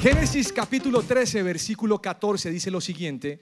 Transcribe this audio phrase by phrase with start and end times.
[0.00, 3.38] Génesis capítulo 13, versículo 14 dice lo siguiente.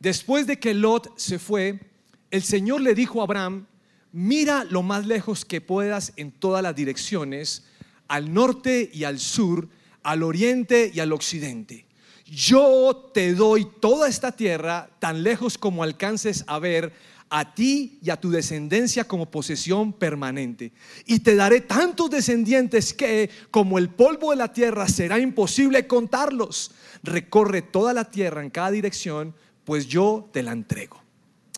[0.00, 1.78] Después de que Lot se fue,
[2.32, 3.68] el Señor le dijo a Abraham,
[4.10, 7.66] mira lo más lejos que puedas en todas las direcciones,
[8.08, 9.68] al norte y al sur,
[10.02, 11.86] al oriente y al occidente.
[12.24, 16.92] Yo te doy toda esta tierra tan lejos como alcances a ver
[17.34, 20.70] a ti y a tu descendencia como posesión permanente.
[21.06, 26.72] Y te daré tantos descendientes que, como el polvo de la tierra, será imposible contarlos.
[27.02, 31.02] Recorre toda la tierra en cada dirección, pues yo te la entrego.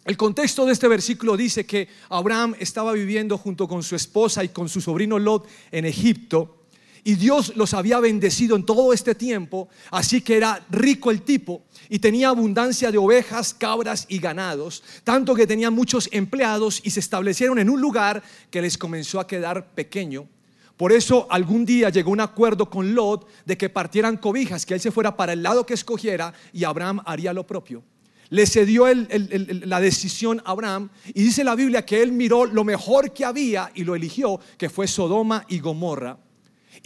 [0.04, 4.50] El contexto de este versículo dice que Abraham estaba viviendo junto con su esposa y
[4.50, 6.63] con su sobrino Lot en Egipto.
[7.06, 11.62] Y Dios los había bendecido en todo este tiempo, así que era rico el tipo
[11.90, 17.00] y tenía abundancia de ovejas, cabras y ganados, tanto que tenía muchos empleados y se
[17.00, 20.26] establecieron en un lugar que les comenzó a quedar pequeño.
[20.78, 24.80] Por eso algún día llegó un acuerdo con Lot de que partieran cobijas, que él
[24.80, 27.84] se fuera para el lado que escogiera y Abraham haría lo propio.
[28.30, 33.12] Le cedió la decisión a Abraham y dice la Biblia que él miró lo mejor
[33.12, 36.23] que había y lo eligió, que fue Sodoma y Gomorra.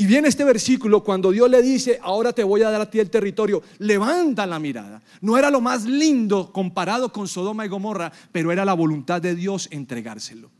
[0.01, 3.01] Y viene este versículo cuando Dios le dice, ahora te voy a dar a ti
[3.01, 5.03] el territorio, levanta la mirada.
[5.21, 9.35] No era lo más lindo comparado con Sodoma y Gomorra, pero era la voluntad de
[9.35, 10.53] Dios entregárselo.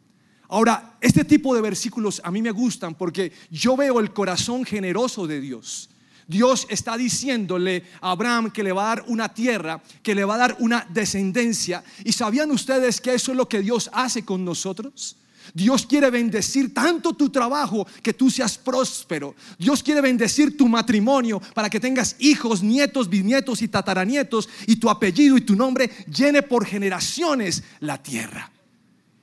[0.49, 5.29] Ahora, este tipo de versículos a mí me gustan porque yo veo el corazón generoso
[5.29, 5.89] de Dios.
[6.27, 10.35] Dios está diciéndole a Abraham que le va a dar una tierra, que le va
[10.35, 11.85] a dar una descendencia.
[12.05, 15.17] ¿Y sabían ustedes que eso es lo que Dios hace con nosotros?
[15.55, 19.35] Dios quiere bendecir tanto tu trabajo que tú seas próspero.
[19.59, 24.91] Dios quiere bendecir tu matrimonio para que tengas hijos, nietos, bisnietos y tataranietos y tu
[24.91, 28.51] apellido y tu nombre llene por generaciones la tierra.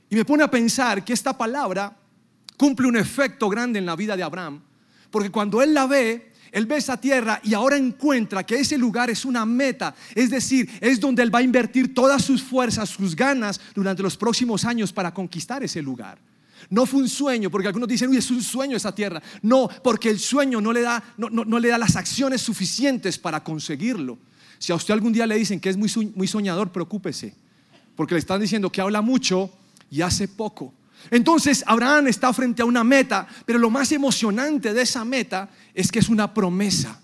[0.10, 1.98] Y me pone a pensar que esta palabra
[2.58, 4.62] cumple un efecto grande en la vida de Abraham,
[5.12, 9.10] porque cuando él la ve, él ve esa tierra y ahora encuentra que ese lugar
[9.10, 13.14] es una meta, es decir, es donde él va a invertir todas sus fuerzas, sus
[13.14, 16.18] ganas durante los próximos años para conquistar ese lugar.
[16.70, 19.22] No fue un sueño, porque algunos dicen, uy, es un sueño esa tierra.
[19.42, 24.18] No, porque el sueño no le da, no, le da las acciones suficientes para conseguirlo.
[24.58, 27.36] Si a usted algún día le dicen que es muy, muy soñador, preocúpese,
[27.98, 29.52] porque le están diciendo que habla mucho
[29.92, 30.74] y hace poco.
[31.12, 35.92] Entonces Abraham está frente a una meta, pero lo más emocionante de esa meta es
[35.92, 37.00] que es una promesa.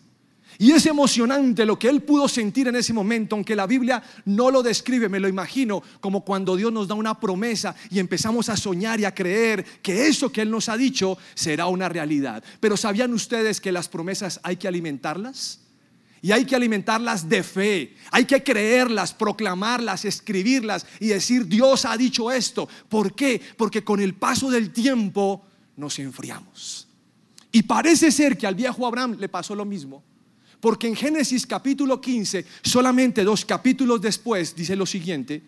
[0.61, 4.51] Y es emocionante lo que él pudo sentir en ese momento, aunque la Biblia no
[4.51, 8.55] lo describe, me lo imagino como cuando Dios nos da una promesa y empezamos a
[8.55, 12.43] soñar y a creer que eso que Él nos ha dicho será una realidad.
[12.59, 15.60] Pero ¿sabían ustedes que las promesas hay que alimentarlas?
[16.21, 17.95] Y hay que alimentarlas de fe.
[18.11, 22.69] Hay que creerlas, proclamarlas, escribirlas y decir, Dios ha dicho esto.
[22.87, 23.41] ¿Por qué?
[23.57, 25.43] Porque con el paso del tiempo
[25.77, 26.87] nos enfriamos.
[27.51, 30.03] Y parece ser que al viejo Abraham le pasó lo mismo.
[30.59, 35.41] Porque en Génesis capítulo 15, solamente dos capítulos después, dice lo siguiente.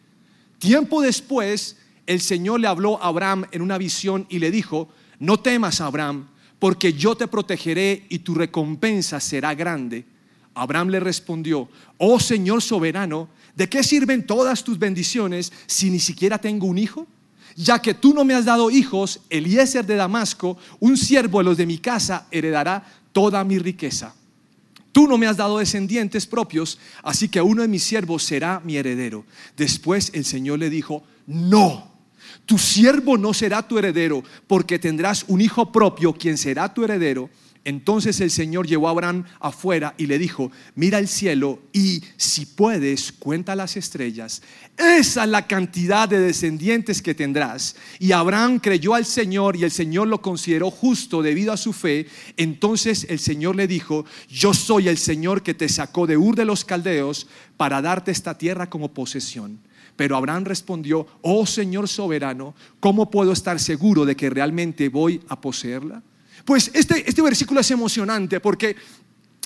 [0.58, 5.40] Tiempo después, el Señor le habló a Abraham en una visión y le dijo, no
[5.40, 10.13] temas, Abraham, porque yo te protegeré y tu recompensa será grande
[10.56, 16.38] Abraham le respondió, oh Señor soberano, ¿de qué sirven todas tus bendiciones si ni siquiera
[16.38, 17.08] tengo un hijo?
[17.56, 21.58] Ya que tú no me has dado hijos, Eliezer de Damasco, un siervo de los
[21.58, 24.16] de mi casa, heredará toda mi riqueza.
[24.92, 28.78] Tú no me has dado descendientes propios, así que uno de mis siervos será mi
[28.78, 29.26] heredero.
[29.58, 31.92] Después el Señor le dijo, no,
[32.46, 37.30] tu siervo no será tu heredero, porque tendrás un hijo propio, quien será tu heredero.
[37.66, 42.46] Entonces el Señor llevó a Abraham afuera y le dijo, mira el cielo y si
[42.46, 44.42] puedes, cuenta las estrellas.
[44.78, 47.78] Esa es la cantidad de descendientes que tendrás.
[48.00, 52.08] Y Abraham creyó al Señor y el Señor lo consideró justo debido a su fe.
[52.36, 56.46] Entonces el Señor le dijo, yo soy el Señor que te sacó de Ur de
[56.46, 59.60] los Caldeos para darte esta tierra como posesión.
[59.96, 65.40] Pero Abraham respondió, oh Señor soberano, ¿cómo puedo estar seguro de que realmente voy a
[65.40, 66.02] poseerla?
[66.46, 68.76] Pues este, este versículo es emocionante porque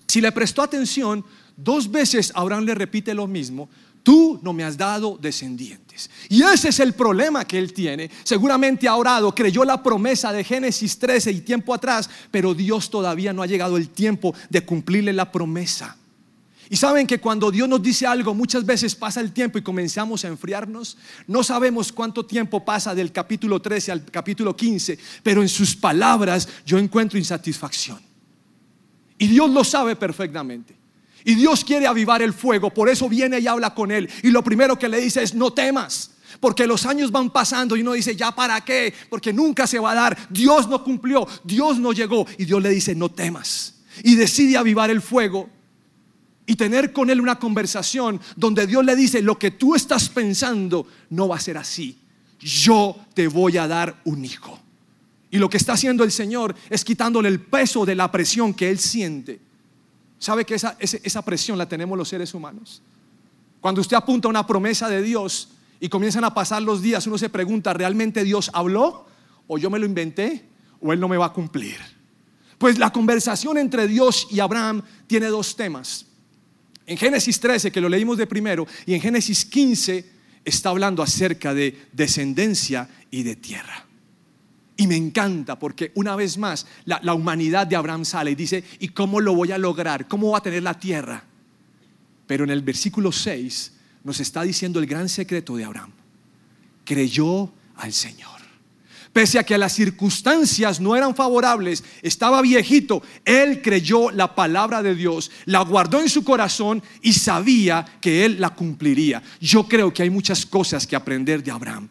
[0.07, 1.23] si le prestó atención,
[1.55, 3.69] dos veces Abraham le repite lo mismo,
[4.03, 6.09] tú no me has dado descendientes.
[6.29, 8.09] Y ese es el problema que él tiene.
[8.23, 13.33] Seguramente ha orado, creyó la promesa de Génesis 13 y tiempo atrás, pero Dios todavía
[13.33, 15.96] no ha llegado el tiempo de cumplirle la promesa.
[16.69, 20.25] Y saben que cuando Dios nos dice algo, muchas veces pasa el tiempo y comenzamos
[20.25, 20.98] a enfriarnos.
[21.25, 26.48] No sabemos cuánto tiempo pasa del capítulo 13 al capítulo 15, pero en sus palabras
[26.66, 28.00] yo encuentro insatisfacción.
[29.18, 30.75] Y Dios lo sabe perfectamente.
[31.24, 34.10] Y Dios quiere avivar el fuego, por eso viene y habla con él.
[34.24, 36.12] Y lo primero que le dice es, no temas.
[36.40, 38.94] Porque los años van pasando y uno dice, ¿ya para qué?
[39.10, 40.18] Porque nunca se va a dar.
[40.30, 42.25] Dios no cumplió, Dios no llegó.
[42.38, 43.75] Y Dios le dice, no temas.
[44.04, 45.50] Y decide avivar el fuego
[46.47, 50.88] y tener con Él una conversación donde Dios le dice, lo que tú estás pensando
[51.09, 51.99] no va a ser así.
[52.39, 54.57] Yo te voy a dar un hijo.
[55.29, 58.69] Y lo que está haciendo el Señor es quitándole el peso de la presión que
[58.69, 59.41] Él siente.
[60.19, 62.81] ¿Sabe que esa, esa presión la tenemos los seres humanos?
[63.59, 65.49] Cuando usted apunta a una promesa de Dios
[65.81, 69.05] y comienzan a pasar los días, uno se pregunta, ¿realmente Dios habló?
[69.47, 70.45] ¿O yo me lo inventé?
[70.79, 71.77] ¿O Él no me va a cumplir?
[72.57, 76.06] Pues la conversación entre Dios y Abraham tiene dos temas.
[76.88, 80.06] En Génesis 13, que lo leímos de primero, y en Génesis 15
[80.44, 83.86] está hablando acerca de descendencia y de tierra.
[84.78, 88.63] Y me encanta porque una vez más la, la, humanidad de Abraham sale y dice,
[88.80, 90.07] ¿y cómo lo voy a lograr?
[90.07, 91.24] ¿Cómo va a tener la tierra?
[92.25, 93.74] Pero en el versículo 6
[94.04, 95.92] nos está diciendo el gran secreto de Abraham.
[96.86, 98.37] Creyó al Señor
[99.18, 104.94] pese a que las circunstancias no eran favorables, estaba viejito, él creyó la palabra de
[104.94, 109.24] Dios, la guardó en su corazón y sabía que él la cumpliría.
[109.42, 111.90] Yo creo que hay muchas cosas que aprender de Abraham.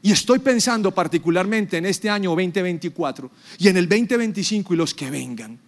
[0.00, 5.10] Y estoy pensando particularmente en este año 2024 y en el 2025 y los que
[5.10, 5.58] vengan.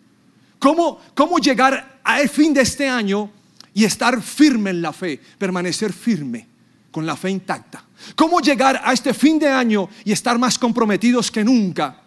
[0.59, 3.31] ¿Cómo, cómo llegar al fin de este año
[3.75, 6.56] y estar firme en la fe, permanecer firme?
[6.97, 7.85] Con la fe intacta.
[8.15, 12.01] ¿Cómo llegar a este fin de año y estar más comprometidos que nunca?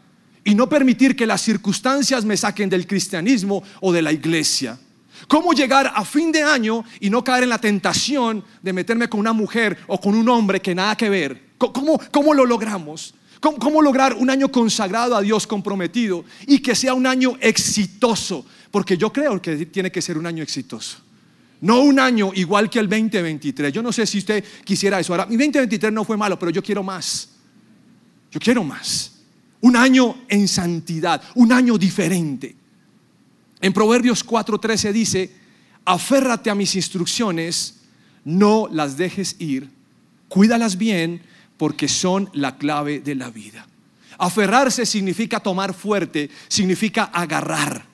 [0.43, 4.79] Y no permitir que las circunstancias me saquen del cristianismo o de la iglesia.
[5.27, 9.19] ¿Cómo llegar a fin de año y no caer en la tentación de meterme con
[9.19, 11.49] una mujer o con un hombre que nada que ver?
[11.59, 13.13] ¿Cómo, cómo lo logramos?
[13.39, 18.43] ¿Cómo, ¿Cómo, lograr un año consagrado a Dios comprometido y que sea un año exitoso?
[18.71, 20.97] Porque yo creo que tiene que ser un año exitoso.
[21.61, 23.73] No un año igual que el 2023.
[23.73, 25.13] Yo no sé si usted quisiera eso.
[25.13, 27.29] Ahora, mi 2023 no fue malo, pero yo quiero más.
[28.31, 29.11] Yo quiero más.
[29.61, 32.55] Un año en santidad, un año diferente.
[33.59, 35.35] En Proverbios 4:13 dice,
[35.83, 37.81] aférrate a mis instrucciones,
[38.23, 39.69] no las dejes ir,
[40.29, 41.21] cuídalas bien,
[41.57, 43.67] porque son la clave de la vida.
[44.17, 47.88] Aferrarse significa tomar fuerte, significa agarrar.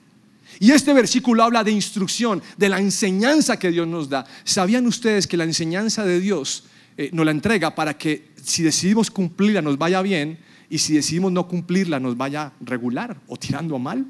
[0.59, 4.25] Y este versículo habla de instrucción, de la enseñanza que Dios nos da.
[4.43, 6.65] ¿Sabían ustedes que la enseñanza de Dios
[6.97, 11.31] eh, nos la entrega para que si decidimos cumplirla nos vaya bien y si decidimos
[11.31, 14.05] no cumplirla nos vaya regular o tirando a mal?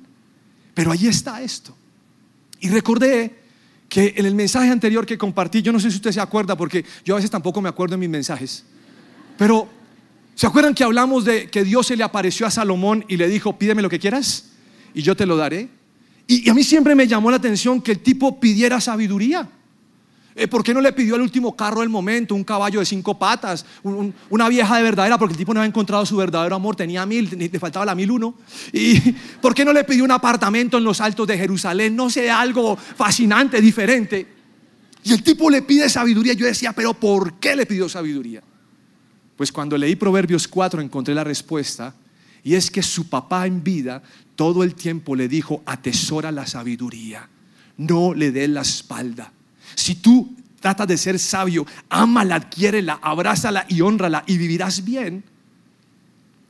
[0.73, 1.75] Pero ahí está esto.
[2.59, 3.45] Y recordé
[3.89, 6.85] que en el mensaje anterior que compartí, yo no sé si usted se acuerda porque
[7.03, 8.65] yo a veces tampoco me acuerdo en mis mensajes,
[9.37, 9.67] pero
[10.35, 13.57] ¿se acuerdan que hablamos de que Dios se le apareció a Salomón y le dijo,
[13.57, 14.51] pídeme lo que quieras
[14.93, 15.69] y yo te lo daré?
[16.27, 19.49] Y, a mí siempre me llamó la atención que el tipo pidiera sabiduría.
[20.37, 23.17] Eh, ¿Por qué no le pidió el último carro del momento, un caballo de cinco
[23.17, 23.65] patas,
[24.29, 25.17] una vieja de verdadera?
[25.17, 28.11] Porque el tipo no había encontrado su verdadero amor, tenía mil, le faltaba la mil
[28.11, 28.35] uno.
[28.73, 28.99] ¿Y
[29.41, 31.95] por qué no le pidió un apartamento en los altos de Jerusalén?
[31.95, 34.27] No sé, algo fascinante, diferente.
[35.05, 36.33] Y el tipo le pide sabiduría.
[36.33, 38.43] Yo decía, pero ¿por qué le pidió sabiduría?
[39.37, 41.93] Pues cuando leí Proverbios 4 encontré la respuesta.
[42.43, 44.03] Y es que su papá en vida
[44.35, 47.29] todo el tiempo le dijo, atesora la sabiduría,
[47.77, 49.31] no le dé la espalda.
[49.75, 55.23] Si tú tratas de ser sabio, ámala, adquiérela, abrázala y honrala y vivirás bien.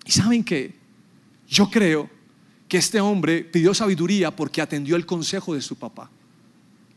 [0.06, 0.74] Y saben que
[1.48, 2.10] yo creo
[2.68, 6.10] que este hombre pidió sabiduría porque atendió el consejo de su papá.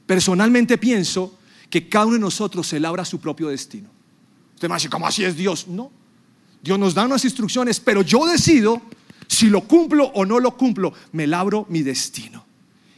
[0.07, 3.91] Personalmente pienso que cada uno de nosotros se labra su propio destino.
[4.55, 5.69] Usted me dice, ¿cómo así es Dios?
[5.69, 5.91] No.
[6.63, 8.81] Dios nos da unas instrucciones, pero yo decido
[9.29, 12.45] si lo cumplo o no lo cumplo, me labro mi destino.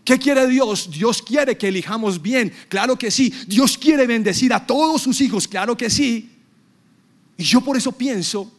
[0.05, 0.91] ¿Qué quiere Dios?
[0.91, 3.33] Dios quiere que elijamos bien, claro que sí.
[3.47, 6.31] Dios quiere bendecir a todos sus hijos, claro que sí.
[7.37, 8.51] Y yo por eso pienso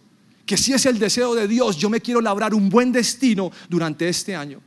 [0.45, 4.07] que si es el deseo de Dios, yo me quiero labrar un buen destino durante
[4.07, 4.61] este año.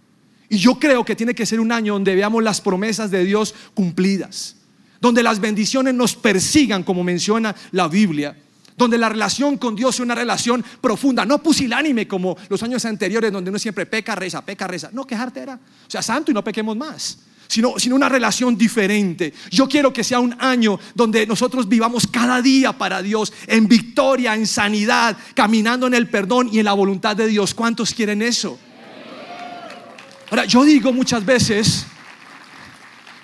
[0.49, 3.55] Y yo creo que tiene que ser un año donde veamos las promesas de Dios
[3.75, 4.57] cumplidas,
[5.01, 8.37] donde las bendiciones nos persigan, como menciona la Biblia
[8.77, 13.33] donde la relación con Dios es una relación profunda, no pusilánime como los años anteriores
[13.33, 14.91] donde uno siempre peca, reza, peca, reza.
[14.93, 17.19] No, quejarte era, o sea, santo y no pequemos más.
[17.47, 19.35] Sino, sino una relación diferente.
[19.51, 24.35] Yo quiero que sea un año donde nosotros vivamos cada día para Dios, en victoria,
[24.35, 27.53] en sanidad, caminando en el perdón y en la voluntad de Dios.
[27.53, 28.59] ¿Cuántos quieren eso?
[30.31, 31.87] Ahora, yo digo muchas veces,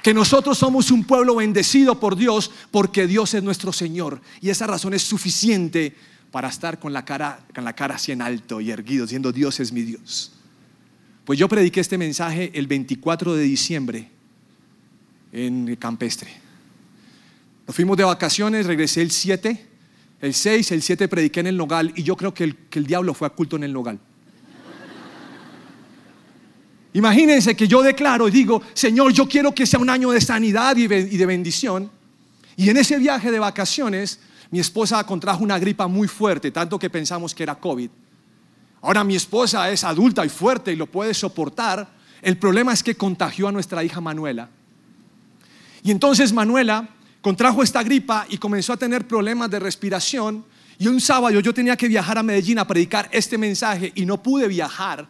[0.02, 4.20] que nosotros somos un pueblo bendecido por Dios porque Dios es nuestro Señor.
[4.40, 5.94] Y esa razón es suficiente
[6.30, 9.60] para estar con la cara, con la cara así en alto y erguido, diciendo Dios
[9.60, 10.32] es mi Dios.
[11.24, 14.08] Pues yo prediqué este mensaje el 24 de diciembre
[15.32, 16.30] en Campestre.
[17.66, 19.66] Nos fuimos de vacaciones, regresé el 7,
[20.20, 22.86] el 6, el 7 prediqué en el Nogal y yo creo que el, que el
[22.86, 24.00] diablo fue oculto en el Nogal.
[26.92, 30.76] Imagínense que yo declaro y digo, Señor, yo quiero que sea un año de sanidad
[30.76, 31.90] y de bendición.
[32.56, 34.20] Y en ese viaje de vacaciones,
[34.50, 37.90] mi esposa contrajo una gripa muy fuerte, tanto que pensamos que era COVID.
[38.82, 41.88] Ahora mi esposa es adulta y fuerte y lo puede soportar.
[42.20, 44.48] El problema es que contagió a nuestra hija Manuela.
[45.82, 46.88] Y entonces Manuela
[47.20, 50.44] contrajo esta gripa y comenzó a tener problemas de respiración.
[50.78, 54.22] Y un sábado yo tenía que viajar a Medellín a predicar este mensaje y no
[54.22, 55.06] pude viajar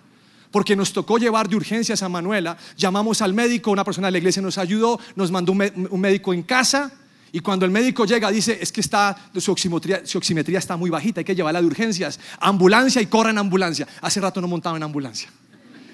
[0.51, 2.57] porque nos tocó llevar de urgencias a Manuela.
[2.77, 6.43] Llamamos al médico, una persona de la iglesia nos ayudó, nos mandó un, médico en
[6.43, 6.93] casa.
[7.33, 10.91] Y cuando el médico llega, dice: Es que está, su, oximetría, su oximetría está muy
[10.91, 12.19] bajita, hay que llevarla de urgencias.
[12.41, 13.87] Ambulancia y corra en ambulancia.
[14.01, 15.31] Hace rato no montaba en ambulancia.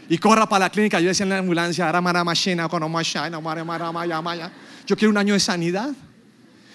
[0.09, 1.01] Y corra para la clínica.
[1.01, 1.91] Yo decía en la ambulancia:
[4.87, 5.91] Yo quiero un año de sanidad.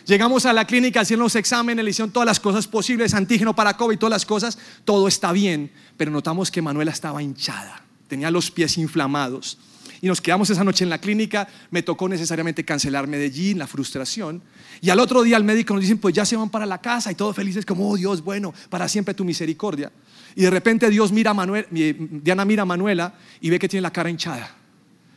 [0.05, 3.77] Llegamos a la clínica, hicieron los exámenes, le hicieron todas las cosas posibles, antígeno para
[3.77, 8.50] COVID, todas las cosas, todo está bien, pero notamos que Manuela estaba hinchada, tenía los
[8.51, 9.58] pies inflamados.
[10.03, 14.41] Y nos quedamos esa noche en la clínica, me tocó necesariamente cancelar Medellín, la frustración.
[14.81, 17.12] Y al otro día al médico nos dicen, pues ya se van para la casa
[17.12, 19.91] y todos felices como, oh Dios, bueno, para siempre tu misericordia.
[20.36, 21.36] Y de repente Dios mira
[21.70, 24.61] Diana mira a Manuela y ve que tiene la cara hinchada.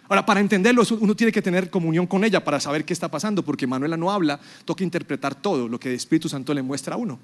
[0.09, 3.43] Ahora, para entenderlo, uno tiene que tener comunión con ella para saber qué está pasando,
[3.43, 6.99] porque Manuela no habla, toca interpretar todo lo que el Espíritu Santo le muestra a
[6.99, 7.19] uno.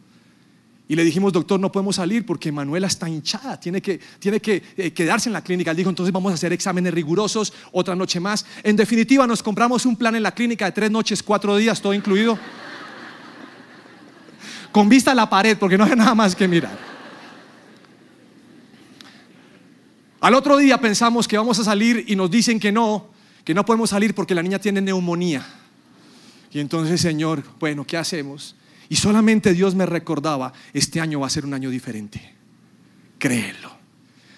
[0.89, 4.61] Y le dijimos, doctor, no podemos salir porque Manuela está hinchada, tiene que, tiene que
[4.77, 5.71] eh, quedarse en la clínica.
[5.71, 8.45] Él dijo, entonces vamos a hacer exámenes rigurosos, otra noche más.
[8.65, 11.95] En definitiva, nos compramos un plan en la clínica de tres noches, cuatro días, todo
[11.95, 12.37] incluido.
[14.73, 16.90] Con vista a la pared, porque no hay nada más que mirar.
[20.21, 23.09] Al otro día pensamos que vamos a salir y nos dicen que no,
[23.45, 25.47] que no podemos salir porque la niña tiene neumonía.
[26.53, 28.55] Y entonces, Señor, bueno, ¿qué hacemos?
[28.89, 32.35] Y solamente Dios me recordaba, este año va a ser un año diferente.
[33.19, 33.79] Créelo.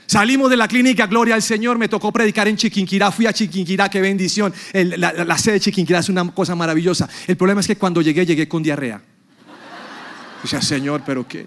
[0.06, 3.88] Salimos de la clínica, gloria al Señor, me tocó predicar en Chiquinquirá, fui a Chiquinquirá,
[3.88, 4.52] qué bendición.
[4.74, 7.08] la, sede de Chiquinquirá es una cosa maravillosa.
[7.26, 9.00] El problema es que cuando llegué, llegué con diarrea.
[10.44, 11.46] Sea, Señor, pero qué.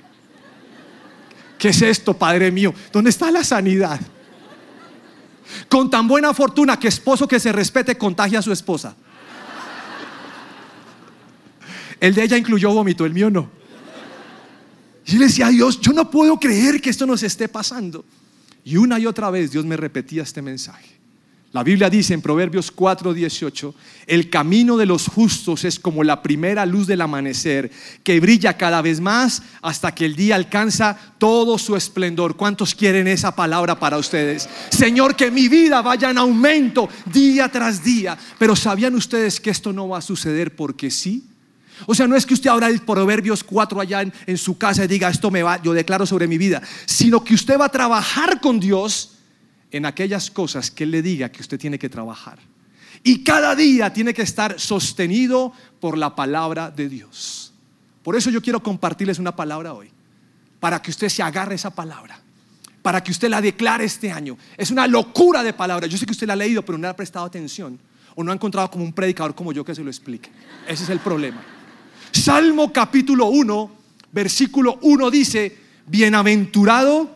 [1.59, 2.73] ¿Qué es esto, Padre mío?
[2.91, 3.99] ¿Dónde está la sanidad?
[5.69, 8.95] Con tan buena fortuna que esposo que se respete contagia a su esposa.
[11.99, 13.49] El de ella incluyó vómito, el mío no.
[15.05, 18.05] Y le decía a Dios, yo no puedo creer que esto nos esté pasando.
[18.63, 20.99] Y una y otra vez Dios me repetía este mensaje.
[21.55, 23.73] La Biblia dice en Proverbios 4:18,
[24.07, 27.71] el camino de los justos es como la primera luz del amanecer,
[28.03, 32.35] que brilla cada vez más hasta que el día alcanza todo su esplendor.
[32.35, 34.49] ¿Cuántos quieren esa palabra para ustedes?
[34.69, 38.17] Señor, que mi vida vaya en aumento día tras día.
[38.37, 41.23] Pero ¿sabían ustedes que esto no va a suceder porque sí?
[41.85, 44.83] O sea, no es que usted abra el Proverbios 4 allá en, en su casa
[44.83, 47.69] y diga, esto me va, yo declaro sobre mi vida, sino que usted va a
[47.69, 49.14] trabajar con Dios
[49.71, 52.39] en aquellas cosas que Él le diga que usted tiene que trabajar.
[53.03, 57.53] Y cada día tiene que estar sostenido por la palabra de Dios.
[58.03, 59.89] Por eso yo quiero compartirles una palabra hoy,
[60.59, 62.19] para que usted se agarre esa palabra,
[62.81, 64.37] para que usted la declare este año.
[64.57, 65.87] Es una locura de palabra.
[65.87, 67.79] Yo sé que usted la ha leído, pero no ha prestado atención
[68.15, 70.29] o no ha encontrado como un predicador como yo que se lo explique.
[70.67, 71.43] Ese es el problema.
[72.11, 73.71] Salmo capítulo 1,
[74.11, 77.15] versículo 1 dice, bienaventurado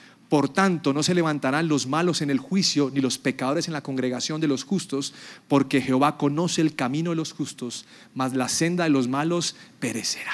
[0.31, 3.83] por tanto, no se levantarán los malos en el juicio, ni los pecadores en la
[3.83, 5.13] congregación de los justos,
[5.49, 7.85] porque Jehová conoce el camino de los justos,
[8.15, 10.31] mas la senda de los malos perecerá.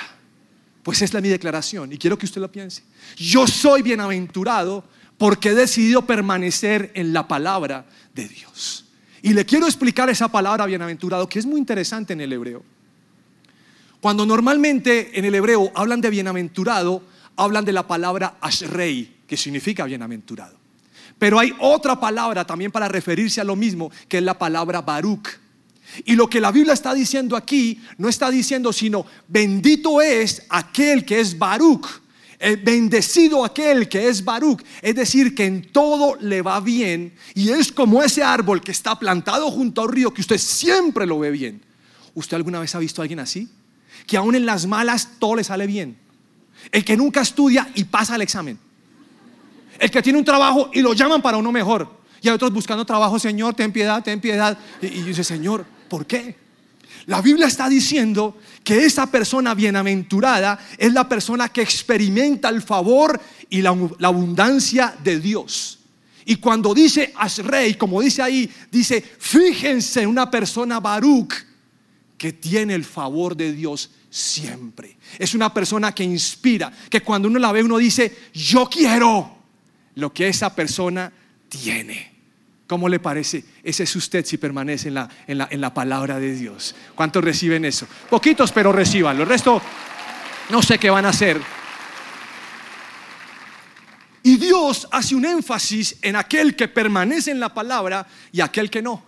[0.84, 2.84] Pues es la mi declaración y quiero que usted lo piense.
[3.16, 4.84] Yo soy bienaventurado
[5.18, 8.86] porque he decidido permanecer en la palabra de Dios.
[9.24, 12.62] Y le quiero explicar esa palabra bienaventurado que es muy interesante en el hebreo.
[14.00, 17.02] Cuando normalmente en el hebreo hablan de bienaventurado,
[17.36, 20.58] hablan de la palabra ashrei, que significa bienaventurado.
[21.20, 25.28] Pero hay otra palabra también para referirse a lo mismo, que es la palabra Baruch.
[26.06, 31.06] Y lo que la Biblia está diciendo aquí, no está diciendo sino, bendito es aquel
[31.06, 31.88] que es Baruch.
[32.40, 37.50] Eh, bendecido aquel que es Baruch, es decir, que en todo le va bien y
[37.50, 41.32] es como ese árbol que está plantado junto al río que usted siempre lo ve
[41.32, 41.64] bien.
[42.14, 43.50] ¿Usted alguna vez ha visto a alguien así?
[44.06, 45.98] Que aún en las malas todo le sale bien.
[46.72, 48.60] El que nunca estudia y pasa el examen.
[49.80, 51.98] El que tiene un trabajo y lo llaman para uno mejor.
[52.22, 54.58] Y hay otros buscando trabajo, Señor, ten piedad, ten piedad.
[54.82, 56.36] Y, dice, Señor, ¿por qué?
[57.06, 63.20] La Biblia está diciendo que esa persona bienaventurada es la persona que experimenta el favor
[63.50, 65.80] y la, abundancia de Dios.
[66.26, 71.34] Y cuando dice rey, como dice ahí, dice, fíjense en una persona Baruch
[72.18, 74.98] que tiene el favor de Dios siempre.
[75.18, 79.37] Es una persona que inspira, que cuando uno la ve uno dice, yo quiero
[79.98, 81.12] lo que esa persona
[81.50, 82.16] tiene.
[82.68, 83.44] ¿Cómo le parece?
[83.64, 86.76] Ese es usted si permanece en la, en la, en la palabra de Dios.
[86.94, 87.88] ¿Cuántos reciben eso?
[88.10, 89.20] Poquitos, pero reciban.
[89.20, 89.60] El resto,
[90.50, 91.42] no sé qué van a hacer.
[94.22, 98.84] Y Dios hace un énfasis en aquel que permanece en la palabra y aquel que
[98.84, 99.04] no.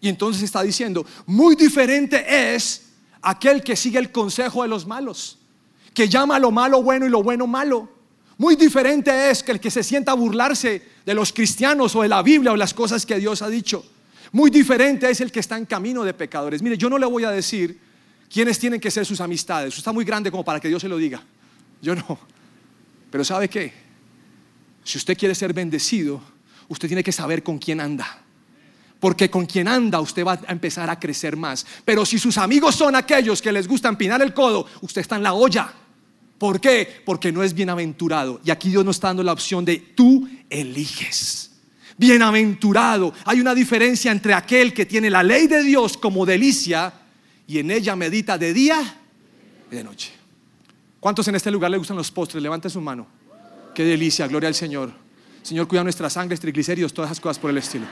[0.00, 5.38] Y entonces está diciendo, muy diferente es aquel que sigue el consejo de los malos,
[5.92, 7.93] que llama lo malo bueno y lo bueno malo.
[8.44, 12.10] Muy diferente es que el que se sienta a burlarse de los cristianos o de
[12.10, 13.82] la Biblia o las cosas que Dios ha dicho.
[14.32, 16.60] Muy diferente es el que está en camino de pecadores.
[16.60, 17.80] Mire, yo no le voy a decir
[18.30, 19.72] quiénes tienen que ser sus amistades.
[19.72, 21.22] Eso está muy grande como para que Dios se lo diga.
[21.80, 22.18] Yo no.
[23.10, 23.72] Pero ¿sabe qué?
[24.84, 26.20] Si usted quiere ser bendecido,
[26.68, 28.24] usted tiene que saber con quién anda.
[29.00, 31.64] Porque con quien anda usted va a empezar a crecer más.
[31.86, 35.22] Pero si sus amigos son aquellos que les gusta empinar el codo, usted está en
[35.22, 35.72] la olla.
[36.44, 37.00] ¿Por qué?
[37.06, 38.38] Porque no es bienaventurado.
[38.44, 41.52] Y aquí Dios nos está dando la opción de tú eliges.
[41.96, 43.14] Bienaventurado.
[43.24, 46.92] Hay una diferencia entre aquel que tiene la ley de Dios como delicia
[47.46, 48.76] y en ella medita de día
[49.72, 50.12] y de noche.
[51.00, 52.42] ¿Cuántos en este lugar le gustan los postres?
[52.42, 53.06] Levante su mano.
[53.74, 54.92] Qué delicia, gloria al Señor.
[55.42, 57.86] Señor, cuida nuestra sangre, triglicéridos, todas esas cosas por el estilo.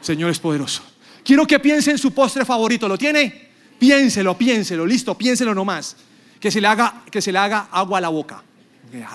[0.00, 0.82] Señor es poderoso.
[1.22, 2.88] Quiero que piense en su postre favorito.
[2.88, 3.50] ¿Lo tiene?
[3.78, 5.94] Piénselo, piénselo, listo, piénselo nomás
[6.42, 8.42] que se le haga, que se le haga agua a la boca.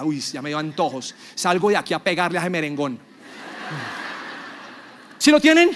[0.01, 1.13] Uy, ya me dio antojos.
[1.35, 2.97] Salgo de aquí a pegarle a ese merengón.
[5.17, 5.71] ¿Si lo tienen?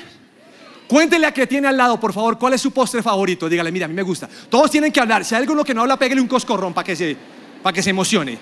[0.88, 3.50] Cuéntele a que tiene al lado, por favor, cuál es su postre favorito.
[3.50, 4.30] Dígale, mira, a mí me gusta.
[4.50, 5.26] Todos tienen que hablar.
[5.26, 7.18] Si hay alguno que no habla, pégale un coscorrón para que se,
[7.62, 8.38] para que se emocione.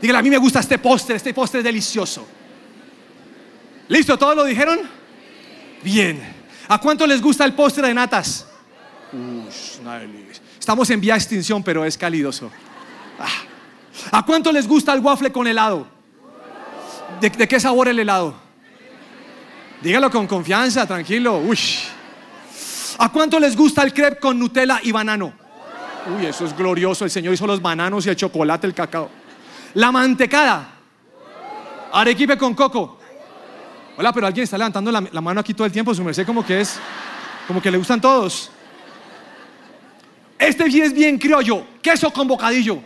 [0.00, 2.26] Dígale, a mí me gusta este postre, este postre es delicioso.
[3.88, 4.16] ¿Listo?
[4.16, 4.80] ¿Todos lo dijeron?
[5.82, 6.22] Bien.
[6.68, 8.46] ¿A cuánto les gusta el postre de natas?
[9.16, 9.42] Uy,
[10.58, 12.50] Estamos en vía de extinción, pero es calidoso.
[13.18, 14.18] Ah.
[14.18, 15.86] ¿A cuánto les gusta el waffle con helado?
[17.20, 18.34] ¿De, qué sabor el helado?
[19.80, 21.38] Dígalo con confianza, tranquilo.
[21.38, 21.58] Uy.
[22.98, 25.32] ¿A cuánto les gusta el crepe con Nutella y banano?
[26.14, 27.04] Uy, eso es glorioso.
[27.04, 29.08] El Señor hizo los bananos y el chocolate, el cacao.
[29.74, 30.72] La mantecada.
[31.92, 32.98] Arequipe con coco.
[33.96, 35.94] Hola, pero alguien está levantando la, la mano aquí todo el tiempo.
[35.94, 36.78] Su merced como que es,
[37.46, 38.50] como que le gustan todos.
[40.38, 42.80] Este sí es bien criollo, queso con bocadillo.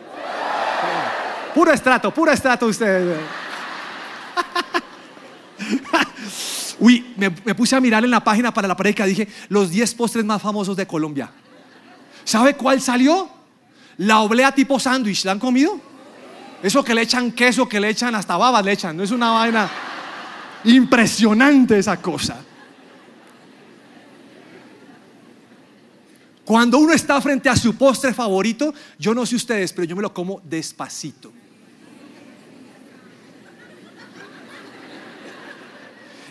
[1.55, 3.19] Puro estrato, puro estrato ustedes.
[6.79, 10.25] Uy, me, puse a mirar en la página para la pareja, dije, los 10 postres
[10.25, 11.31] más famosos de Colombia.
[12.25, 13.29] ¿Sabe cuál salió?
[13.99, 15.79] La oblea tipo sándwich, ¿la han comido?
[16.63, 18.97] Eso que le echan queso, que le echan hasta babas, le echan.
[18.97, 19.69] No es una vaina
[20.65, 22.37] impresionante esa cosa.
[26.45, 30.03] Cuando uno está frente a su postre favorito, yo no sé ustedes, pero yo me
[30.03, 31.33] lo como despacito.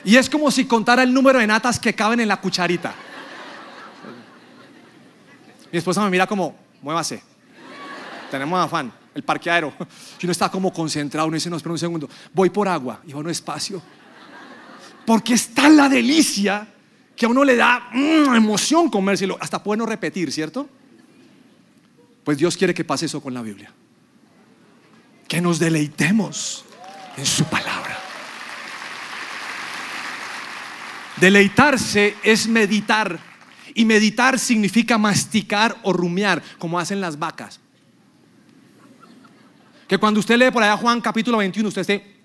[0.03, 2.93] Y es como si contara el número de natas que caben en la cucharita.
[5.71, 7.21] Mi esposa me mira como, muévase.
[8.31, 9.73] Tenemos afán, el parqueadero.
[10.19, 13.01] Y uno está como concentrado, uno dice, no, espera un segundo, voy por agua.
[13.05, 13.81] Y no espacio.
[15.05, 16.67] Porque está la delicia
[17.19, 20.69] que a uno le da mm, emoción comérselo, hasta puede no repetir, ¿cierto?
[22.23, 23.73] Pues Dios quiere que pase eso con la Biblia.
[25.27, 26.63] Que nos deleitemos
[27.17, 27.99] en su palabra.
[31.17, 33.19] Deleitarse es meditar.
[33.75, 37.59] Y meditar significa masticar o rumiar, como hacen las vacas.
[39.89, 42.18] Que cuando usted lee por allá Juan capítulo 21, usted esté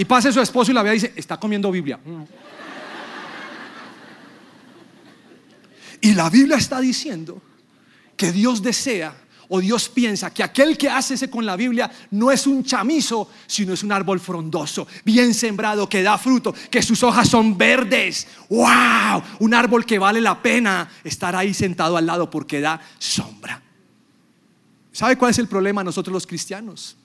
[0.00, 2.00] y pase su esposo y la vea y dice, está comiendo Biblia.
[6.00, 7.42] Y la Biblia está diciendo
[8.16, 9.14] que Dios desea
[9.50, 13.28] o Dios piensa que aquel que hace ese con la Biblia no es un chamizo,
[13.46, 18.26] sino es un árbol frondoso, bien sembrado, que da fruto, que sus hojas son verdes.
[18.48, 19.22] ¡Wow!
[19.40, 23.60] Un árbol que vale la pena estar ahí sentado al lado porque da sombra.
[24.92, 26.96] ¿Sabe cuál es el problema nosotros los cristianos?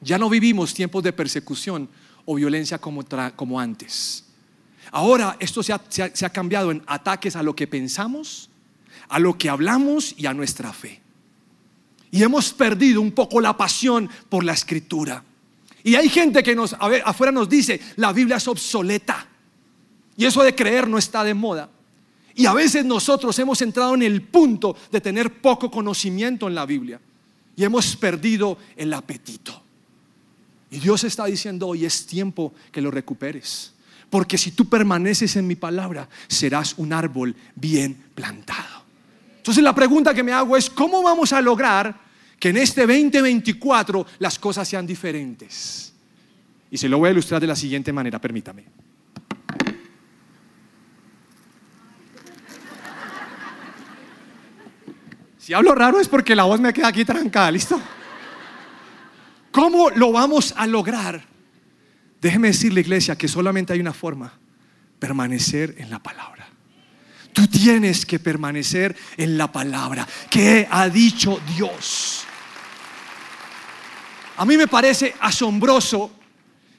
[0.00, 1.90] Ya no vivimos tiempos de persecución,
[2.24, 3.04] o violencia como,
[3.36, 4.24] como antes.
[4.90, 8.50] Ahora esto se ha, se ha cambiado en ataques a lo que pensamos,
[9.08, 11.00] a lo que hablamos y a nuestra fe.
[12.10, 15.24] Y hemos perdido un poco la pasión por la escritura.
[15.82, 19.26] Y hay gente que nos, a ver, afuera nos dice, la Biblia es obsoleta.
[20.16, 21.70] Y eso de creer no está de moda.
[22.34, 26.66] Y a veces nosotros hemos entrado en el punto de tener poco conocimiento en la
[26.66, 27.00] Biblia.
[27.56, 29.61] Y hemos perdido el apetito.
[30.72, 33.74] Y Dios está diciendo hoy es tiempo que lo recuperes.
[34.08, 38.82] Porque si tú permaneces en mi palabra, serás un árbol bien plantado.
[39.36, 41.94] Entonces la pregunta que me hago es, ¿cómo vamos a lograr
[42.38, 45.92] que en este 2024 las cosas sean diferentes?
[46.70, 48.64] Y se lo voy a ilustrar de la siguiente manera, permítame.
[55.36, 57.78] Si hablo raro es porque la voz me queda aquí trancada, ¿listo?
[59.52, 61.22] ¿Cómo lo vamos a lograr?
[62.20, 64.32] Déjeme decirle, iglesia, que solamente hay una forma,
[64.98, 66.48] permanecer en la palabra.
[67.32, 72.24] Tú tienes que permanecer en la palabra que ha dicho Dios.
[74.36, 76.10] A mí me parece asombroso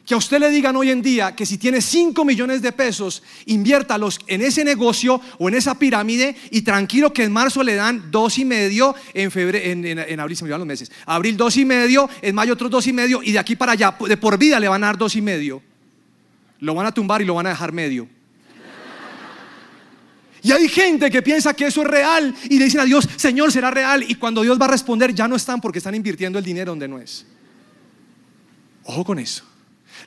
[0.05, 3.23] que a usted le digan hoy en día que si tiene 5 millones de pesos,
[3.45, 8.11] inviértalos en ese negocio o en esa pirámide y tranquilo que en marzo le dan
[8.11, 12.09] dos y medio, en, febrero, en, abril se me los meses, abril dos y medio,
[12.21, 14.67] en mayo otros dos y medio y de aquí para allá, de por vida le
[14.67, 15.61] van a dar dos y medio.
[16.59, 18.07] Lo van a tumbar y lo van a dejar medio.
[20.41, 23.53] Y hay gente que piensa que eso es real y le dicen a Dios, Señor,
[23.53, 24.03] será real.
[24.05, 26.89] Y cuando Dios va a responder, ya no están porque están invirtiendo el dinero donde
[26.89, 27.25] no es.
[28.83, 29.52] Ojo con eso.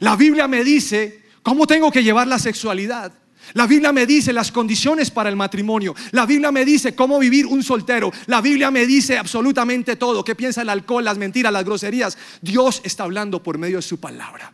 [0.01, 3.13] La Biblia me dice cómo tengo que llevar la sexualidad.
[3.55, 5.95] La Biblia me dice las condiciones para el matrimonio.
[6.13, 8.13] La Biblia me dice cómo vivir un soltero.
[8.27, 10.25] La Biblia me dice absolutamente todo.
[10.25, 12.19] ¿Qué piensa el alcohol, las mentiras, las groserías?
[12.43, 14.53] Dios está hablando por medio de su palabra.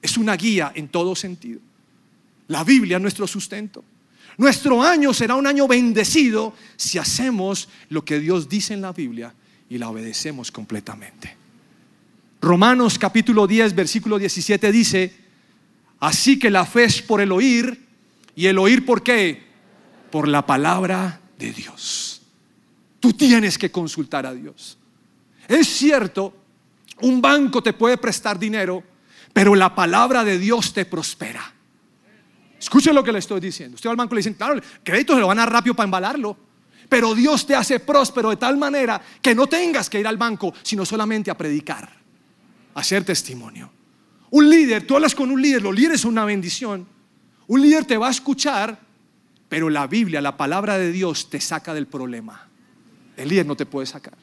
[0.00, 1.60] Es una guía en todo sentido.
[2.48, 3.84] La Biblia es nuestro sustento.
[4.38, 9.34] Nuestro año será un año bendecido si hacemos lo que Dios dice en la Biblia
[9.68, 11.36] y la obedecemos completamente.
[12.46, 15.12] Romanos capítulo 10, versículo 17 dice,
[15.98, 17.88] así que la fe es por el oír
[18.36, 19.42] y el oír por qué?
[20.12, 22.22] Por la palabra de Dios.
[23.00, 24.78] Tú tienes que consultar a Dios.
[25.48, 26.36] Es cierto,
[27.00, 28.80] un banco te puede prestar dinero,
[29.32, 31.52] pero la palabra de Dios te prospera.
[32.60, 33.74] Escuchen lo que le estoy diciendo.
[33.74, 36.36] Usted al banco le dicen, claro, el crédito se lo van a rápido para embalarlo.
[36.88, 40.54] Pero Dios te hace próspero de tal manera que no tengas que ir al banco,
[40.62, 42.05] sino solamente a predicar
[42.76, 43.70] hacer testimonio.
[44.30, 46.86] Un líder, tú hablas con un líder, los líderes son una bendición.
[47.46, 48.78] Un líder te va a escuchar,
[49.48, 52.48] pero la Biblia, la palabra de Dios te saca del problema.
[53.16, 54.14] El líder no te puede sacar.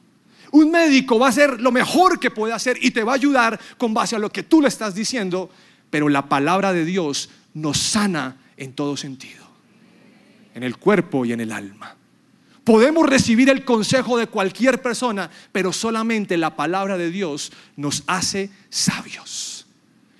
[0.51, 3.59] Un médico va a hacer lo mejor que puede hacer y te va a ayudar
[3.77, 5.49] con base a lo que tú le estás diciendo,
[5.89, 9.47] pero la palabra de Dios nos sana en todo sentido,
[10.53, 11.95] en el cuerpo y en el alma.
[12.63, 18.49] Podemos recibir el consejo de cualquier persona, pero solamente la palabra de Dios nos hace
[18.69, 19.65] sabios.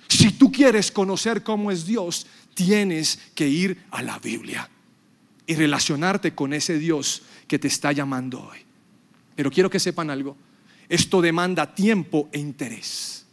[0.08, 4.68] Si tú quieres conocer cómo es Dios, tienes que ir a la Biblia
[5.46, 8.58] y relacionarte con ese Dios que te está llamando hoy.
[9.34, 10.36] Pero quiero que sepan algo,
[10.88, 13.24] esto demanda tiempo e interés.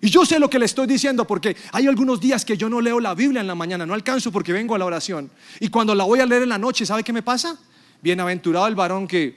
[0.00, 2.82] Y yo sé lo que le estoy diciendo porque hay algunos días que yo no
[2.82, 5.30] leo la Biblia en la mañana, no alcanzo porque vengo a la oración.
[5.58, 7.58] Y cuando la voy a leer en la noche, ¿sabe qué me pasa?
[8.06, 9.34] Bienaventurado el varón que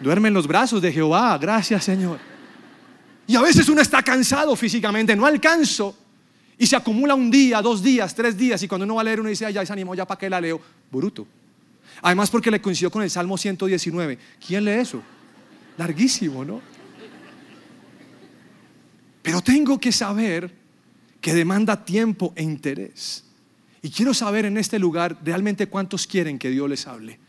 [0.00, 1.36] duerme en los brazos de Jehová.
[1.38, 2.20] Gracias, Señor.
[3.26, 5.96] Y a veces uno está cansado físicamente, no alcanzo.
[6.56, 8.62] Y se acumula un día, dos días, tres días.
[8.62, 10.30] Y cuando uno va a leer, uno dice, ay, ya se animó, ya para qué
[10.30, 10.60] la leo.
[10.88, 11.26] Bruto.
[12.00, 14.18] Además, porque le coincidió con el Salmo 119.
[14.46, 15.02] ¿Quién lee eso?
[15.78, 16.60] Larguísimo, ¿no?
[19.22, 20.54] Pero tengo que saber
[21.20, 23.25] que demanda tiempo e interés.
[23.86, 27.20] Y quiero saber en este lugar realmente cuántos quieren que Dios les hable.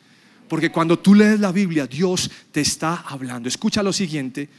[0.49, 3.47] Porque cuando tú lees la Biblia, Dios te está hablando.
[3.47, 4.49] Escucha lo siguiente.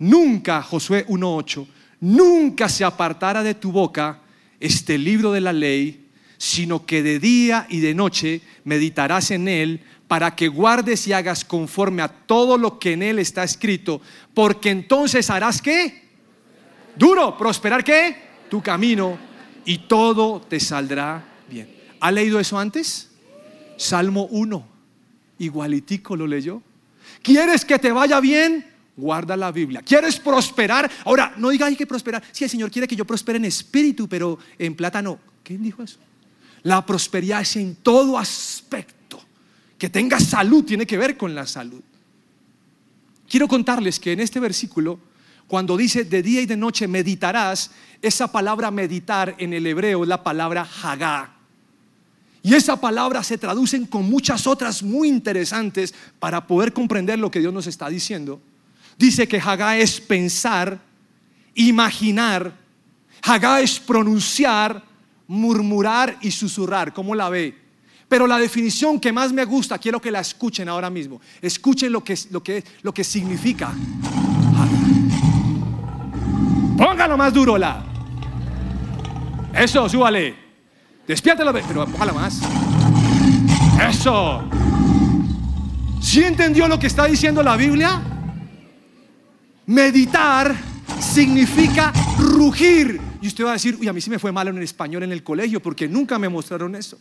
[0.00, 1.64] Nunca, Josué 1.8,
[2.00, 4.18] nunca se apartara de tu boca
[4.58, 9.84] este libro de la ley, sino que de día y de noche meditarás en él
[10.08, 14.00] para que guardes y hagas conforme a todo lo que en él está escrito,
[14.34, 16.08] porque entonces harás qué?
[16.96, 18.16] Duro, prosperar qué?
[18.50, 19.29] Tu camino
[19.64, 21.68] y todo te saldrá bien.
[22.00, 23.10] ¿Ha leído eso antes?
[23.76, 24.66] Salmo 1,
[25.38, 26.62] igualitico lo leyó.
[27.22, 28.66] ¿Quieres que te vaya bien?
[28.96, 29.82] Guarda la Biblia.
[29.82, 30.90] ¿Quieres prosperar?
[31.04, 32.22] Ahora, no diga hay que prosperar.
[32.32, 35.18] Si el Señor quiere que yo prospere en espíritu, pero en plata no.
[35.42, 35.98] ¿Quién dijo eso?
[36.62, 39.22] La prosperidad es en todo aspecto.
[39.78, 41.80] Que tenga salud tiene que ver con la salud.
[43.28, 44.98] Quiero contarles que en este versículo
[45.50, 50.08] cuando dice de día y de noche meditarás, esa palabra meditar en el hebreo es
[50.08, 51.34] la palabra hagá.
[52.40, 57.40] Y esa palabra se traducen con muchas otras muy interesantes para poder comprender lo que
[57.40, 58.40] Dios nos está diciendo.
[58.96, 60.78] Dice que hagá es pensar
[61.56, 62.54] imaginar,
[63.22, 64.84] Hagá es pronunciar,
[65.26, 66.94] murmurar y susurrar.
[66.94, 67.58] ¿Cómo la ve?
[68.08, 71.20] Pero la definición que más me gusta, quiero que la escuchen ahora mismo.
[71.42, 73.74] Escuchen lo que, lo que, lo que significa.
[76.80, 77.84] Póngalo más duro, la.
[79.54, 80.34] Eso, súbale.
[81.06, 82.40] Despiértelo, pero póngalo más.
[83.86, 84.48] Eso.
[86.00, 88.00] ¿Sí entendió lo que está diciendo la Biblia?
[89.66, 90.56] Meditar
[90.98, 92.98] significa rugir.
[93.20, 95.02] Y usted va a decir, uy, a mí sí me fue malo en el español
[95.02, 96.98] en el colegio porque nunca me mostraron eso.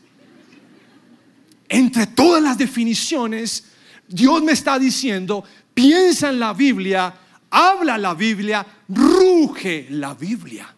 [1.70, 3.64] Entre todas las definiciones,
[4.10, 5.42] Dios me está diciendo,
[5.74, 7.14] piensa en la Biblia,
[7.52, 10.74] habla la Biblia, ruge la Biblia.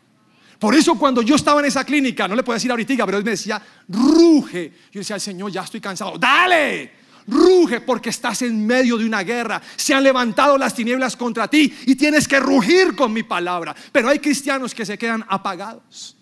[0.60, 3.24] Por eso cuando yo estaba en esa clínica, no le puedo decir ahorita, pero él
[3.24, 4.72] me decía, ruge.
[4.92, 6.92] Yo decía Señor, ya estoy cansado, dale,
[7.28, 9.62] ruge porque estás en medio de una guerra.
[9.76, 13.76] Se han levantado las tinieblas contra ti y tienes que rugir con mi palabra.
[13.92, 16.16] Pero hay cristianos que se quedan apagados.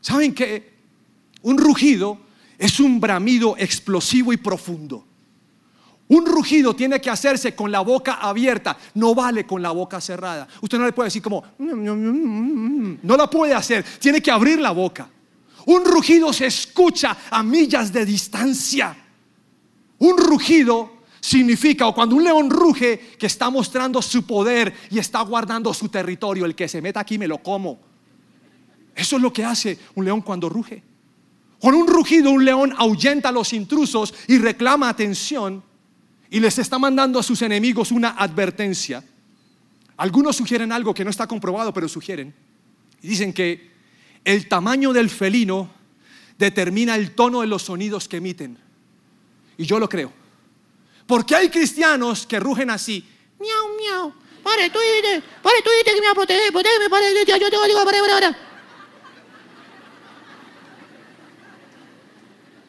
[0.00, 0.74] ¿Saben qué?
[1.42, 2.20] Un rugido
[2.58, 5.04] es un bramido explosivo y profundo.
[6.08, 10.46] Un rugido tiene que hacerse con la boca abierta, no vale con la boca cerrada.
[10.60, 15.10] Usted no le puede decir como, no la puede hacer, tiene que abrir la boca.
[15.66, 18.96] Un rugido se escucha a millas de distancia.
[19.98, 25.22] Un rugido significa, o cuando un león ruge, que está mostrando su poder y está
[25.22, 26.44] guardando su territorio.
[26.44, 27.80] El que se meta aquí me lo como.
[28.94, 30.84] Eso es lo que hace un león cuando ruge.
[31.60, 35.64] Con un rugido un león ahuyenta a los intrusos y reclama atención
[36.30, 39.02] y les está mandando a sus enemigos una advertencia.
[39.96, 42.34] Algunos sugieren algo que no está comprobado, pero sugieren.
[43.00, 43.70] Dicen que
[44.24, 45.70] el tamaño del felino
[46.38, 48.58] determina el tono de los sonidos que emiten.
[49.56, 50.12] Y yo lo creo.
[51.06, 53.04] Porque hay cristianos que rugen así.
[53.38, 54.12] Miau, miau.
[54.42, 54.78] Pare, tú
[55.42, 58.36] pare, tú que me protege, protege, pare, yo te digo, pare, pare, pare.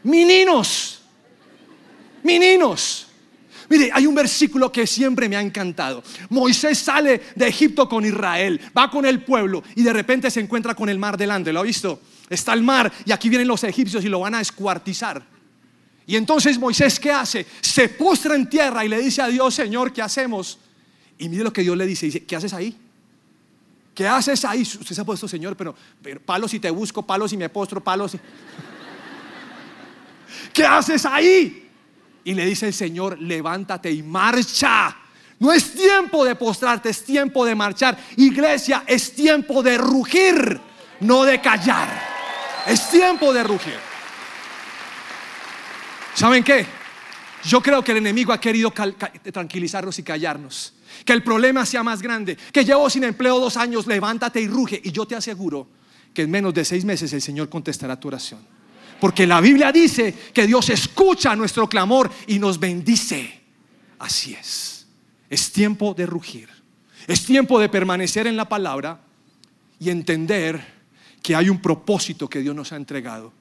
[0.03, 1.01] Meninos,
[2.23, 3.06] meninos.
[3.69, 6.03] Mire, hay un versículo que siempre me ha encantado.
[6.29, 10.73] Moisés sale de Egipto con Israel, va con el pueblo y de repente se encuentra
[10.73, 11.51] con el mar delante.
[11.51, 12.01] ¿Lo ha visto?
[12.29, 15.21] Está el mar y aquí vienen los egipcios y lo van a escuartizar.
[16.05, 17.45] Y entonces Moisés, ¿qué hace?
[17.59, 20.59] Se postra en tierra y le dice a Dios, Señor, ¿qué hacemos?
[21.17, 22.75] Y mire lo que Dios le dice, dice, ¿qué haces ahí?
[23.93, 24.61] ¿Qué haces ahí?
[24.61, 27.83] Usted se ha puesto, Señor, pero, pero palos y te busco, palos y me postro,
[27.83, 28.19] palos y...
[30.53, 31.66] ¿qué haces ahí?
[32.27, 34.93] Y le dice el Señor, levántate y marcha.
[35.39, 37.97] No es tiempo de postrarte, es tiempo de marchar.
[38.17, 40.59] Iglesia, es tiempo de rugir,
[40.99, 41.87] no de callar.
[42.67, 43.79] Es tiempo de rugir.
[46.15, 46.65] ¿Saben qué?
[47.45, 48.73] Yo creo que el enemigo ha querido
[49.31, 50.73] tranquilizarnos y callarnos.
[51.05, 52.37] Que el problema sea más grande.
[52.51, 54.81] Que llevo sin empleo dos años, levántate y ruge.
[54.83, 55.65] Y yo te aseguro
[56.13, 58.56] que en menos de seis meses el Señor contestará tu oración.
[58.99, 63.41] Porque la Biblia dice que Dios escucha nuestro clamor y nos bendice.
[63.99, 64.87] Así es.
[65.29, 66.49] Es tiempo de rugir.
[67.07, 68.99] Es tiempo de permanecer en la palabra
[69.79, 70.77] y entender
[71.21, 73.33] que hay un propósito que Dios nos ha entregado.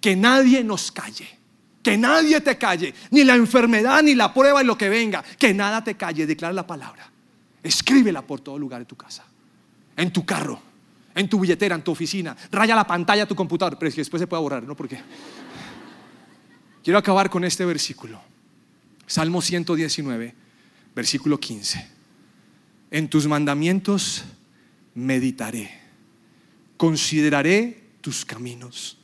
[0.00, 1.40] Que nadie nos calle
[1.82, 5.22] que nadie te calle, ni la enfermedad, ni la prueba, y lo que venga.
[5.22, 7.10] Que nada te calle, declara la palabra.
[7.62, 9.24] Escríbela por todo lugar de tu casa,
[9.96, 10.60] en tu carro,
[11.14, 12.36] en tu billetera, en tu oficina.
[12.50, 14.76] Raya la pantalla de tu computador, pero es que después se puede borrar, ¿no?
[14.76, 15.00] Porque
[16.82, 18.20] quiero acabar con este versículo.
[19.06, 20.34] Salmo 119,
[20.94, 21.88] versículo 15.
[22.92, 24.24] En tus mandamientos
[24.94, 25.70] meditaré,
[26.76, 28.98] consideraré tus caminos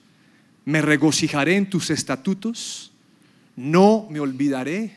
[0.66, 2.92] me regocijaré en tus estatutos,
[3.54, 4.96] no me olvidaré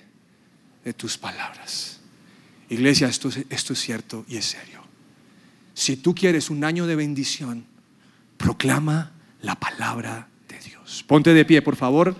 [0.84, 2.02] de tus palabras.
[2.70, 4.79] Iglesia, esto, esto es cierto y es serio.
[5.80, 7.64] Si tú quieres un año de bendición,
[8.36, 11.06] proclama la palabra de Dios.
[11.08, 12.18] Ponte de pie, por favor.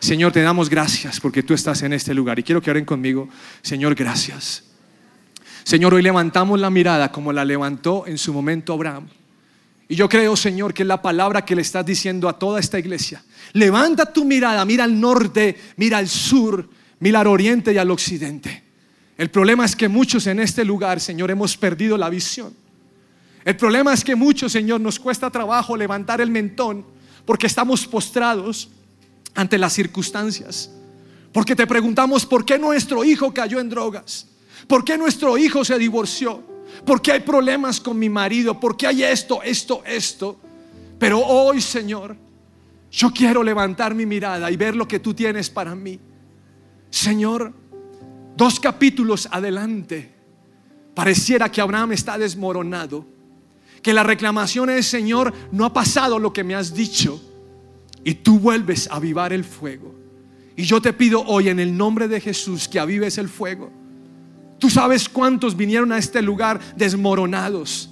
[0.00, 2.38] Señor, te damos gracias porque tú estás en este lugar.
[2.38, 3.28] Y quiero que oren conmigo.
[3.60, 4.64] Señor, gracias.
[5.62, 9.08] Señor, hoy levantamos la mirada como la levantó en su momento Abraham.
[9.90, 12.78] Y yo creo, Señor, que es la palabra que le estás diciendo a toda esta
[12.78, 13.22] iglesia.
[13.52, 16.66] Levanta tu mirada, mira al norte, mira al sur,
[17.00, 18.62] mira al oriente y al occidente.
[19.18, 22.61] El problema es que muchos en este lugar, Señor, hemos perdido la visión.
[23.44, 26.84] El problema es que muchos, Señor, nos cuesta trabajo levantar el mentón
[27.24, 28.70] porque estamos postrados
[29.34, 30.70] ante las circunstancias.
[31.32, 34.28] Porque te preguntamos por qué nuestro hijo cayó en drogas,
[34.66, 36.42] por qué nuestro hijo se divorció,
[36.84, 40.38] porque hay problemas con mi marido, porque hay esto, esto, esto.
[40.98, 42.16] Pero hoy, Señor,
[42.90, 45.98] yo quiero levantar mi mirada y ver lo que tú tienes para mí.
[46.90, 47.52] Señor,
[48.36, 50.12] dos capítulos adelante,
[50.94, 53.06] pareciera que Abraham está desmoronado.
[53.82, 57.20] Que la reclamación es, Señor, no ha pasado lo que me has dicho.
[58.04, 59.94] Y tú vuelves a avivar el fuego.
[60.56, 63.70] Y yo te pido hoy en el nombre de Jesús que avives el fuego.
[64.58, 67.90] Tú sabes cuántos vinieron a este lugar desmoronados.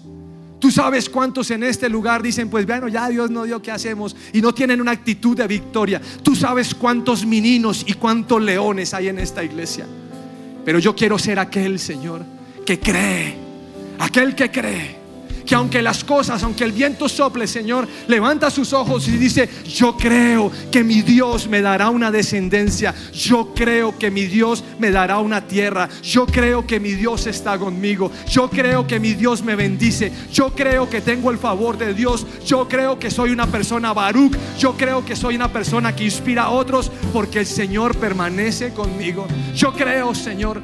[0.61, 4.15] Tú sabes cuántos en este lugar dicen, pues bueno, ya Dios no dio, ¿qué hacemos?
[4.33, 6.01] Y no tienen una actitud de victoria.
[6.23, 9.87] Tú sabes cuántos meninos y cuántos leones hay en esta iglesia.
[10.65, 12.25] Pero yo quiero ser aquel, Señor,
[12.65, 13.35] que cree.
[13.99, 15.00] Aquel que cree
[15.47, 19.97] que aunque las cosas, aunque el viento sople, Señor, levanta sus ojos y dice, yo
[19.97, 25.19] creo que mi Dios me dará una descendencia, yo creo que mi Dios me dará
[25.19, 29.57] una tierra, yo creo que mi Dios está conmigo, yo creo que mi Dios me
[29.57, 33.93] bendice, yo creo que tengo el favor de Dios, yo creo que soy una persona
[33.93, 38.73] Baruch, yo creo que soy una persona que inspira a otros porque el Señor permanece
[38.73, 39.27] conmigo.
[39.55, 40.61] Yo creo, Señor,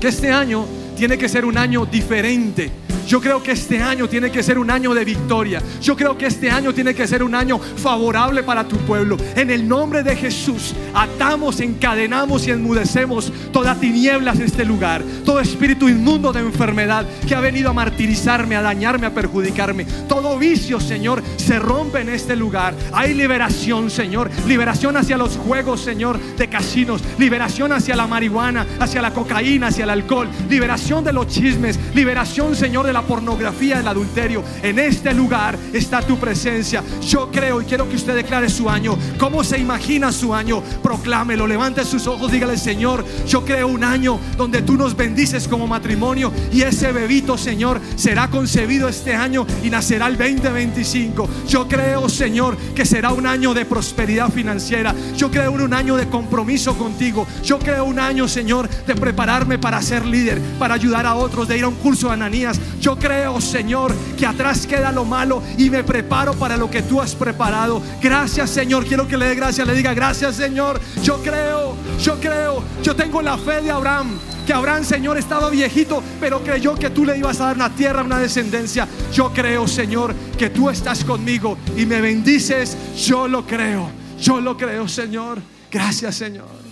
[0.00, 0.66] que este año
[1.06, 2.72] tiene que ser un año diferente
[3.06, 5.62] yo creo que este año tiene que ser un año de victoria.
[5.82, 9.16] Yo creo que este año tiene que ser un año favorable para tu pueblo.
[9.36, 15.02] En el nombre de Jesús, atamos, encadenamos y enmudecemos toda tinieblas en este lugar.
[15.24, 19.84] Todo espíritu inmundo de enfermedad que ha venido a martirizarme, a dañarme, a perjudicarme.
[20.08, 22.74] Todo vicio, Señor, se rompe en este lugar.
[22.92, 24.30] Hay liberación, Señor.
[24.46, 27.02] Liberación hacia los juegos, Señor, de casinos.
[27.18, 30.28] Liberación hacia la marihuana, hacia la cocaína, hacia el alcohol.
[30.48, 31.78] Liberación de los chismes.
[31.94, 34.44] Liberación, Señor, de la pornografía, el adulterio.
[34.62, 36.84] En este lugar está tu presencia.
[37.00, 38.96] Yo creo y quiero que usted declare su año.
[39.18, 40.62] ¿Cómo se imagina su año?
[40.82, 45.66] Proclámelo, levante sus ojos, dígale, Señor, yo creo un año donde tú nos bendices como
[45.66, 51.28] matrimonio y ese bebito, Señor, será concebido este año y nacerá el 2025.
[51.48, 54.94] Yo creo, Señor, que será un año de prosperidad financiera.
[55.16, 57.26] Yo creo un año de compromiso contigo.
[57.42, 61.58] Yo creo un año, Señor, de prepararme para ser líder, para ayudar a otros, de
[61.58, 62.60] ir a un curso de Ananías.
[62.80, 67.00] Yo creo, Señor, que atrás queda lo malo y me preparo para lo que tú
[67.00, 67.82] has preparado.
[68.00, 68.84] Gracias, Señor.
[68.86, 70.80] Quiero que le dé gracias, le diga gracias, Señor.
[71.02, 74.18] Yo creo, yo creo, yo tengo la fe de Abraham.
[74.46, 78.02] Que Abraham, Señor, estaba viejito, pero creyó que tú le ibas a dar una tierra,
[78.02, 78.86] una descendencia.
[79.12, 82.76] Yo creo, Señor, que tú estás conmigo y me bendices.
[83.06, 85.40] Yo lo creo, yo lo creo, Señor.
[85.70, 86.64] Gracias, Señor.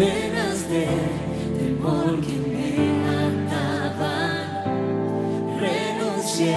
[0.00, 0.86] Cadenas de
[1.58, 2.68] temor que me
[3.26, 4.46] ataban.
[5.60, 6.56] Renuncié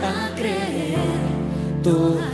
[0.00, 0.98] a creer
[1.82, 2.33] todas